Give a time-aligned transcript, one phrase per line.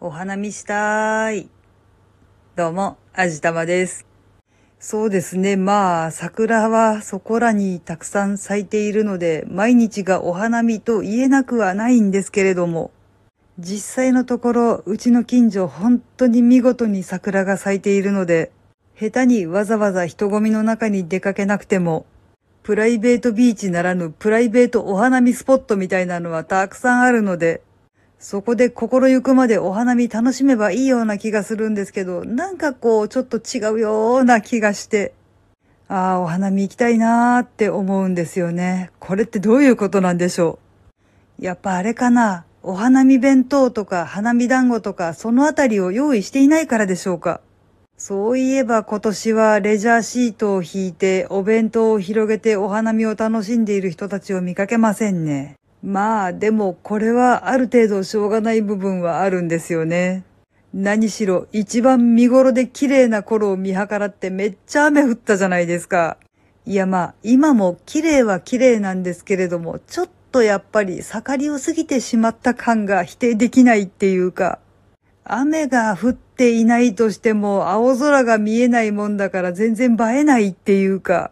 [0.00, 1.48] お花見したーい。
[2.54, 4.06] どうも、あじたまです。
[4.78, 5.56] そうですね。
[5.56, 12.92] まあ、桜はそこらにたくさん咲いているので、毎日がお花見と言えなくはないんですけれども、
[13.58, 18.52] 実際のところ、うちの近所本当に見事に桜が咲いているので、
[18.96, 22.06] 下手にわざわざ人混みの中に出かけなくても、
[22.62, 27.62] プライベートビーチならぬプライベートお花見スポットみたいなのはたくさんあるので、
[28.18, 35.12] そこで心ゆくまでお花見楽しめばいいような気がするんですけど、なんかこうちょっと違うような気がして、
[35.86, 38.90] ああ、お花見行きたいなーって思うんですよね。
[38.98, 40.58] これってどういうことなんでしょ
[41.40, 41.44] う？
[41.44, 42.44] やっぱあれかな？
[42.64, 47.40] お花見弁当とか花見団子とかそのあたりを用意していないからでしょうか？
[47.96, 55.54] そういえば今年はレジャーシートを引いてお弁当を広げてお花見を楽しんでいる人たちを見かけませんね。
[55.82, 60.24] まあでもこれはある程度しょうがない部分はあるんですよね。
[60.74, 66.18] 何しろ一番見頃で綺麗な頃を見計らってめっちゃ雨降ったじゃないですか。
[66.66, 74.58] いやまあ今も綺麗は綺麗なんですけれども、ちょっとやっぱり盛りを過ぎてしまった感が否定できないっていうか、
[75.24, 81.30] 雨が降っていないとしても青空が見えないもんだから全然映えないっていうか、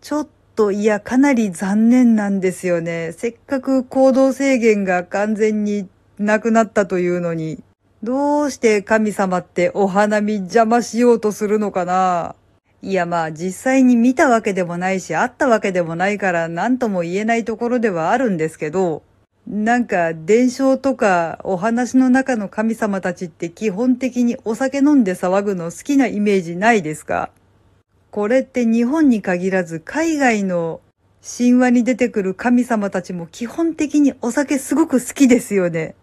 [0.00, 3.12] ちょっといやかなり残念なんですよね。
[3.12, 5.86] せっかく行動制限が完全に
[6.18, 7.62] なくなったというのに、
[8.02, 12.34] どうして神様ってお花見邪魔しようとするのかな。
[12.82, 19.02] いやまあ実際に見たわけでもないし会ったわけでもないから何とも言えないところではあるんですけど、
[19.46, 27.30] なんか伝承とかお話の中の神様たちって基本的にお酒飲んで騒ぐの好きなイメージないですか？
[28.16, 30.80] これって日本に限らず海外の
[31.20, 35.94] 神話に出てくる神様たちも基本的にお酒すごく好きですよね。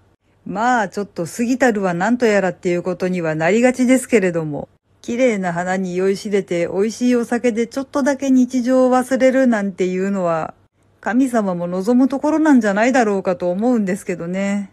[0.46, 4.70] まあちょっと過ぎたるは何とやらっていうことにはなりがちですけれども、
[5.02, 10.54] 綺麗な花に酔いしれて美味しいお酒でちょっとだけ日常を忘れるなんていうのは、
[11.02, 14.70] 神様も望むところなんじゃないだろうかと思うんですけどね。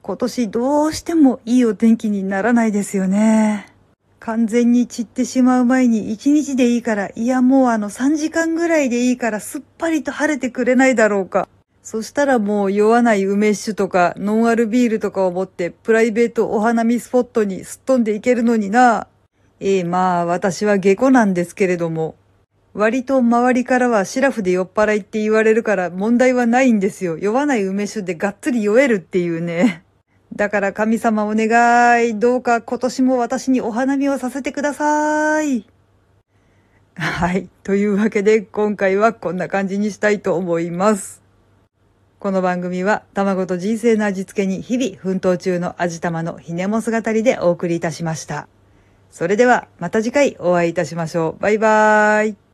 [0.00, 3.67] 今年どうしてもいいお天気にならないですよね。
[4.28, 11.48] 完全に散ってしまう前に一日でいいから、いやもうあの3時間ぐらいでいいからすっぱりと晴れてくれないだろうか。
[11.82, 19.06] そしたらもう酔わない梅酒とかノンアルビールとかを持ってプライベートお花見スポットにすっ飛んでいけるのにな。
[19.60, 22.14] ええまあ私は下戸なんですけれども。
[22.74, 27.16] 割と周りからはシラフで酔っ払いって言われるから問題はないんですよ。
[27.16, 29.84] 酔わない梅酒でがっつり酔えるっていうね。
[30.34, 32.18] だから神様お願い。
[32.18, 35.66] どうか今年も私にお花見をさせてください。
[36.94, 37.48] はい。
[37.62, 41.22] というわけで今回はこんな感じにしたいと思います。
[42.18, 48.48] この番組は卵と人生の味付けに日々奮闘中の味玉のひねも姿りでお送りいたしました。
[49.10, 51.42] それではまた次回お会いいたしましょう。
[51.42, 52.38] バイバーイ。